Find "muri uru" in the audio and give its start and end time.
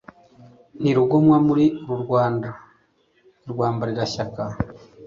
1.47-1.95